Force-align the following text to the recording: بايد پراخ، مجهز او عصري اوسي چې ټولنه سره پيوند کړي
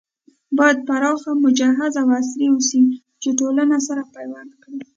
بايد 0.57 0.77
پراخ، 0.87 1.21
مجهز 1.45 1.93
او 2.01 2.07
عصري 2.17 2.45
اوسي 2.53 2.81
چې 3.21 3.29
ټولنه 3.39 3.77
سره 3.87 4.01
پيوند 4.15 4.51
کړي 4.61 4.79